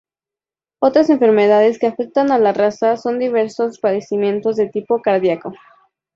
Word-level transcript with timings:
Otras 0.79 1.11
enfermedades 1.11 1.77
que 1.77 1.85
afectan 1.85 2.31
a 2.31 2.39
la 2.39 2.53
raza 2.53 2.97
son 2.97 3.19
diversos 3.19 3.77
padecimientos 3.77 4.55
de 4.55 4.67
tipo 4.67 4.99
cardíaco. 4.99 5.53